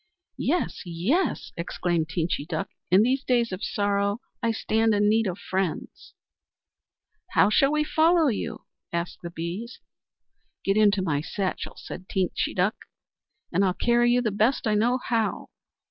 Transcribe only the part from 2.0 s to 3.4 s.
Teenchy Duck. "In these